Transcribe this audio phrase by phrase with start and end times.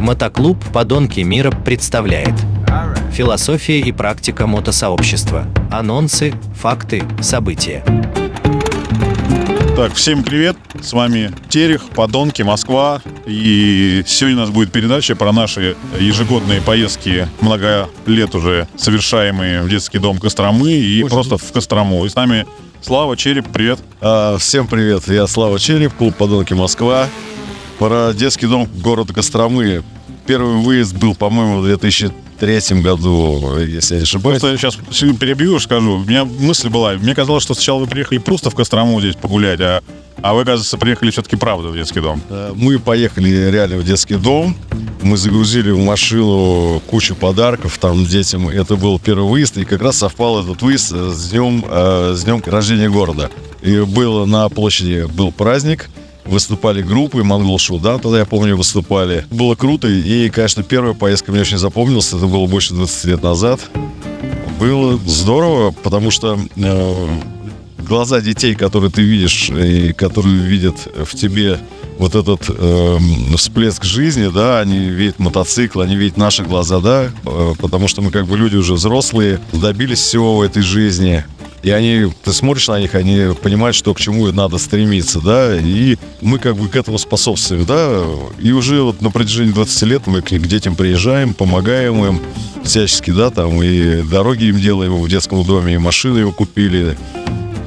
[0.00, 2.32] Мотоклуб «Подонки мира» представляет
[3.12, 5.46] Философия и практика мотосообщества.
[5.70, 7.84] Анонсы, факты, события.
[9.76, 13.02] Так, всем привет, с вами Терех, Подонки, Москва.
[13.26, 19.68] И сегодня у нас будет передача про наши ежегодные поездки, много лет уже совершаемые в
[19.68, 21.14] детский дом Костромы и Очень.
[21.14, 22.06] просто в Кострому.
[22.06, 22.46] И с нами
[22.80, 23.78] Слава, Череп, привет.
[24.00, 27.06] А, всем привет, я Слава Череп, клуб «Подонки Москва».
[27.80, 29.82] Про детский дом города Костромы.
[30.26, 34.38] Первый выезд был, по-моему, в 2003 году, если я не ошибаюсь.
[34.38, 34.76] Просто я сейчас
[35.18, 35.92] перебью, скажу.
[35.92, 39.62] У меня мысль была, мне казалось, что сначала вы приехали просто в Кострому здесь погулять,
[39.62, 39.82] а,
[40.20, 42.20] а вы, оказывается, приехали все-таки правда в детский дом.
[42.28, 44.54] Э, Мы поехали реально в детский дом.
[45.00, 48.50] Мы загрузили в машину кучу подарков там детям.
[48.50, 52.24] Это был первый выезд, и как раз совпал этот выезд э, с днем, э, с
[52.24, 53.30] днем рождения города.
[53.62, 55.88] И было на площади был праздник,
[56.24, 59.24] выступали группы, Монгол да, тогда я помню, выступали.
[59.30, 63.60] Было круто, и, конечно, первая поездка мне очень запомнилась, это было больше 20 лет назад.
[64.58, 67.08] Было здорово, потому что э,
[67.78, 71.58] глаза детей, которые ты видишь, и которые видят в тебе
[71.98, 77.52] вот этот эм, всплеск жизни, да, они видят мотоцикл, они видят наши глаза, да, э,
[77.58, 81.24] потому что мы как бы люди уже взрослые, добились всего в этой жизни.
[81.62, 85.96] И они, ты смотришь на них, они понимают, что к чему надо стремиться, да, и
[86.22, 88.02] мы как бы к этому способствуем, да,
[88.40, 92.20] и уже вот на протяжении 20 лет мы к, к детям приезжаем, помогаем им
[92.64, 96.96] всячески, да, там, и дороги им делаем в детском доме, и машины его купили,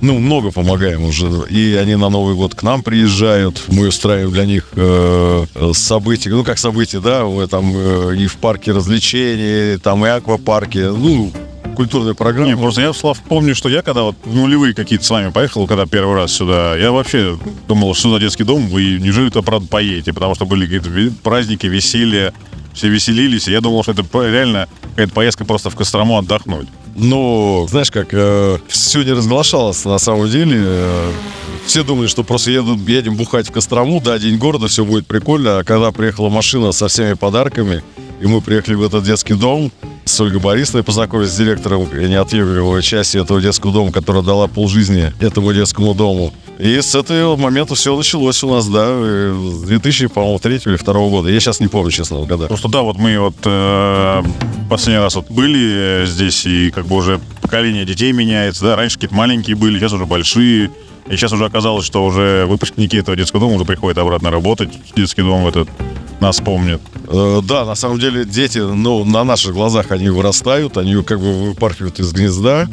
[0.00, 1.26] ну, много помогаем уже.
[1.48, 3.64] И они на Новый год к нам приезжают.
[3.68, 8.72] Мы устраиваем для них э, события, ну, как события, да, там э, и в парке
[8.72, 11.32] развлечений, там и аквапарке, ну,
[11.76, 12.48] культурная программа.
[12.48, 15.66] Не, просто я, Слав, помню, что я когда вот в нулевые какие-то с вами поехал,
[15.66, 17.38] когда первый раз сюда, я вообще
[17.68, 20.12] думал, что за детский дом, вы неужели туда, правда, поедете?
[20.12, 22.32] Потому что были какие-то праздники, веселье,
[22.72, 26.68] все веселились, и я думал, что это реально какая-то поездка просто в Кострому отдохнуть.
[26.94, 28.08] Ну, знаешь как,
[28.68, 30.58] все не разглашалось на самом деле.
[30.62, 31.12] Э,
[31.66, 35.58] все думали, что просто еду, едем бухать в Кострому, да, день города, все будет прикольно.
[35.58, 37.82] А когда приехала машина со всеми подарками,
[38.20, 39.70] и мы приехали в этот детский дом,
[40.06, 45.52] с Ольгой Борисовной познакомились с директором неотъемлемой части этого детского дома, которая дала полжизни этому
[45.52, 46.32] детскому дому.
[46.58, 50.78] И с этого момента все началось у нас, да, э, с 2000, по-моему, третьего или
[50.78, 51.28] второго года.
[51.28, 52.46] Я сейчас не помню, честно, года.
[52.46, 54.22] Просто да, вот мы вот э,
[54.70, 58.94] последний раз вот были э, здесь, и как бы уже поколение детей меняется, да, раньше
[58.94, 60.70] какие-то маленькие были, сейчас уже большие,
[61.08, 64.96] и сейчас уже оказалось, что уже выпускники этого детского дома уже приходят обратно работать, в
[64.96, 65.68] детский дом этот
[66.26, 66.80] нас помнят.
[67.08, 71.32] Э, Да, на самом деле дети, ну, на наших глазах они вырастают, они как бы
[71.48, 72.68] выпархивают из гнезда,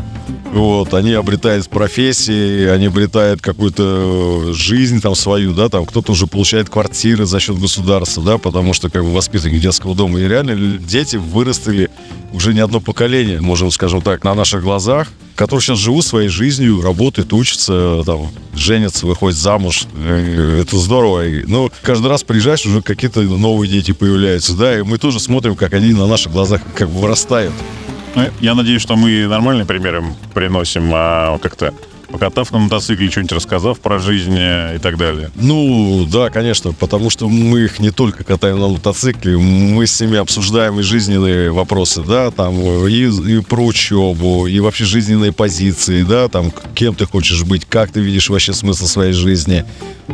[0.53, 6.28] вот, они обретают профессии, они обретают какую-то э, жизнь там свою, да, там кто-то уже
[6.28, 10.78] получает квартиры за счет государства, да, потому что как бы воспитанники детского дома, и реально
[10.78, 11.90] дети выросли
[12.34, 16.82] уже не одно поколение, можем, скажем так, на наших глазах, которые сейчас живут своей жизнью,
[16.82, 19.86] работают, учатся, там, женятся, выходят замуж.
[19.96, 21.28] Э, Это здорово.
[21.28, 25.56] И, Ну, каждый раз приезжаешь, уже какие-то новые дети появляются, да, и мы тоже смотрим,
[25.56, 27.54] как они на наших глазах как бы вырастают.
[28.16, 31.74] Ну, я надеюсь, что мы нормальный пример им приносим, а как-то
[32.13, 35.31] покатав на мотоцикле, что-нибудь рассказав про жизнь э, и так далее.
[35.35, 40.18] Ну, да, конечно, потому что мы их не только катаем на мотоцикле, мы с ними
[40.18, 42.53] обсуждаем и жизненные вопросы, да, там,
[42.88, 47.91] и, и про учебу, и вообще жизненные позиции, да, там, кем ты хочешь быть, как
[47.91, 49.66] ты видишь вообще смысл своей жизни.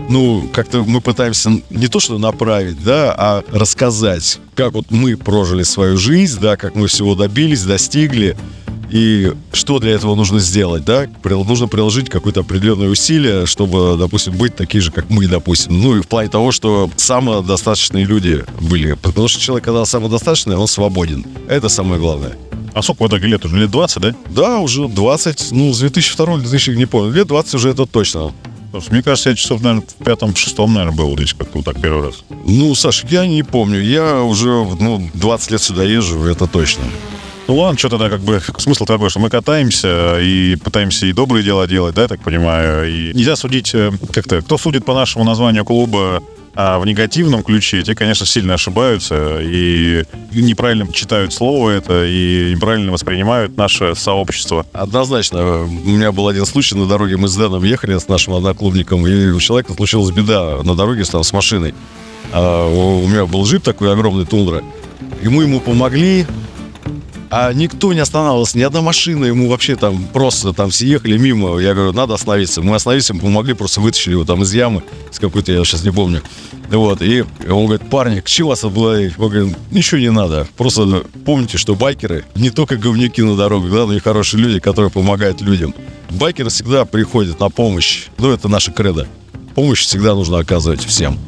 [0.08, 5.64] Ну, как-то мы пытаемся не то что направить, да, а рассказать, как вот мы прожили
[5.64, 8.38] свою жизнь, да, как мы всего добились, достигли,
[8.90, 11.08] и что для этого нужно сделать, да?
[11.24, 15.80] Нужно приложить какое-то определенное усилие, чтобы, допустим, быть такие же, как мы, допустим.
[15.80, 18.94] Ну и в плане того, что самодостаточные люди были.
[18.94, 21.26] Потому что человек, когда самодостаточный, он свободен.
[21.48, 22.38] Это самое главное.
[22.74, 23.44] А сколько вот так лет?
[23.46, 24.16] Уже лет 20, да?
[24.30, 28.32] Да, уже 20, ну, с 2002 2000, не помню, лет 20 уже это точно.
[28.66, 31.58] Потому что, мне кажется, я часов, наверное, в пятом, в шестом, наверное, был здесь как-то
[31.58, 32.24] вот так первый раз.
[32.46, 34.50] Ну, Саш, я не помню, я уже,
[34.80, 36.84] ну, 20 лет сюда езжу, это точно.
[37.50, 41.44] Ну ладно, что тогда как бы смысл такой, что мы катаемся и пытаемся и добрые
[41.44, 42.88] дела делать, да, я так понимаю.
[42.88, 46.22] И нельзя судить э, как-то, кто судит по нашему названию клуба
[46.54, 52.92] а в негативном ключе, те, конечно, сильно ошибаются и неправильно читают слово это, и неправильно
[52.92, 54.64] воспринимают наше сообщество.
[54.72, 55.64] Однозначно.
[55.64, 57.18] У меня был один случай на дороге.
[57.18, 61.24] Мы с Дэном ехали с нашим одноклубником, и у человека случилась беда на дороге там,
[61.24, 61.74] с машиной.
[62.32, 64.62] А у меня был джип такой огромный тундра.
[65.24, 66.28] И мы ему помогли.
[67.32, 71.60] А никто не останавливался, ни одна машина, ему вообще там просто там все ехали мимо.
[71.60, 72.62] Я говорю, надо остановиться.
[72.64, 75.92] Мы остановились, мы помогли, просто вытащили его там из ямы, с какой-то, я сейчас не
[75.92, 76.24] помню.
[76.72, 79.14] Вот, и он говорит, парни, чего вас облоить?
[79.18, 80.48] Он говорит, ничего не надо.
[80.58, 85.42] Просто помните, что байкеры не только говнюки на дорогах, главное, и хорошие люди, которые помогают
[85.42, 85.74] людям.
[86.10, 88.08] Байкеры всегда приходят на помощь.
[88.18, 89.08] Ну, это наша кредо.
[89.54, 91.20] Помощь всегда нужно оказывать всем.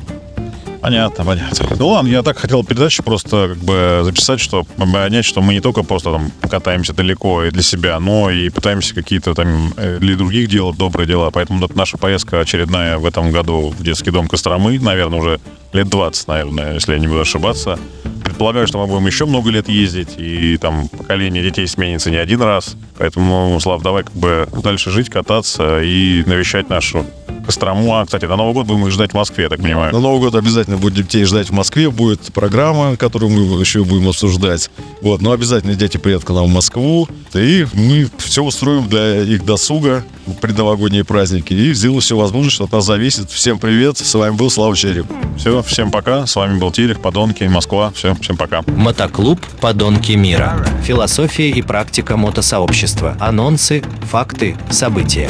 [0.82, 1.68] Понятно, понятно.
[1.78, 5.62] Ну ладно, я так хотел передачу просто как бы записать, чтобы понять, что мы не
[5.62, 10.16] только просто там катаемся далеко и для себя, но и пытаемся какие-то там э, для
[10.16, 11.30] других делать добрые дела.
[11.30, 15.40] Поэтому наша поездка очередная в этом году в детский дом Костромы, наверное, уже
[15.72, 17.78] лет 20, наверное, если я не буду ошибаться.
[18.24, 22.42] Предполагаю, что мы будем еще много лет ездить, и там поколение детей сменится не один
[22.42, 22.76] раз.
[22.98, 27.06] Поэтому, Слав, давай как бы дальше жить, кататься и навещать нашу
[27.46, 27.96] Кострому.
[27.96, 29.94] А, кстати, на Новый год будем их ждать в Москве, я так понимаю.
[29.94, 31.90] На Новый год обязательно будем детей ждать в Москве.
[31.90, 34.70] Будет программа, которую мы еще будем обсуждать.
[35.02, 37.08] Вот, но обязательно дети приедут к нам в Москву.
[37.34, 41.54] И мы все устроим для их досуга в предновогодние праздники.
[41.54, 43.30] И сделаем все возможное, что от нас зависит.
[43.30, 43.98] Всем привет.
[43.98, 45.06] С вами был Слава Череп.
[45.38, 46.26] Все, всем пока.
[46.26, 47.92] С вами был Тирих, Подонки, Москва.
[47.96, 48.62] Все, всем пока.
[48.68, 50.66] Мотоклуб «Подонки мира».
[50.84, 53.18] Философия и практика мотосообщества.
[53.20, 55.30] Анонсы, факты, события.